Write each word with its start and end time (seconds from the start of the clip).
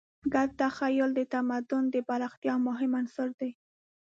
ګډ 0.33 0.49
تخیل 0.61 1.09
د 1.15 1.21
تمدن 1.33 1.83
د 1.93 1.95
پراختیا 2.07 2.55
مهم 2.67 2.91
عنصر 2.99 3.29
دی. 3.39 3.51